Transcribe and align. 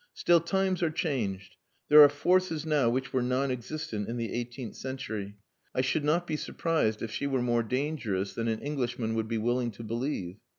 Still, 0.15 0.39
times 0.39 0.81
are 0.81 0.89
changed. 0.89 1.57
There 1.87 2.01
are 2.03 2.09
forces 2.09 2.65
now 2.65 2.89
which 2.89 3.13
were 3.13 3.21
non 3.21 3.51
existent 3.51 4.09
in 4.09 4.17
the 4.17 4.33
eighteenth 4.33 4.73
century. 4.75 5.37
I 5.75 5.81
should 5.81 6.03
not 6.03 6.25
be 6.25 6.37
surprised 6.37 7.03
if 7.03 7.11
she 7.11 7.27
were 7.27 7.43
more 7.43 7.61
dangerous 7.61 8.33
than 8.33 8.47
an 8.47 8.61
Englishman 8.61 9.13
would 9.13 9.27
be 9.27 9.37
willing 9.37 9.69
to 9.73 9.83
believe. 9.83 10.37